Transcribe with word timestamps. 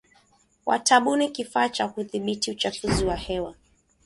Watabuni 0.65 1.29
kifaa 1.29 1.69
cha 1.69 1.87
kudhibiti 1.87 2.51
uchafuzi 2.51 3.05
wa 3.05 3.15
hewa 3.15 3.55